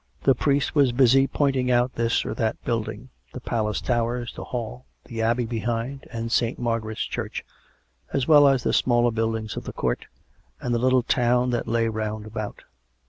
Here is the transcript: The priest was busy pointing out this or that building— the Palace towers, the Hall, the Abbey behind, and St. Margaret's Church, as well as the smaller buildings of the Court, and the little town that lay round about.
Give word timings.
The 0.23 0.33
priest 0.33 0.73
was 0.73 0.91
busy 0.93 1.27
pointing 1.27 1.69
out 1.69 1.93
this 1.93 2.25
or 2.25 2.33
that 2.33 2.59
building— 2.63 3.09
the 3.33 3.39
Palace 3.39 3.81
towers, 3.81 4.33
the 4.33 4.45
Hall, 4.45 4.85
the 5.05 5.21
Abbey 5.21 5.45
behind, 5.45 6.07
and 6.11 6.31
St. 6.31 6.57
Margaret's 6.57 7.03
Church, 7.05 7.45
as 8.11 8.27
well 8.27 8.47
as 8.47 8.63
the 8.63 8.73
smaller 8.73 9.11
buildings 9.11 9.57
of 9.57 9.65
the 9.65 9.73
Court, 9.73 10.07
and 10.59 10.73
the 10.73 10.79
little 10.79 11.03
town 11.03 11.51
that 11.51 11.67
lay 11.67 11.87
round 11.87 12.25
about. 12.25 12.63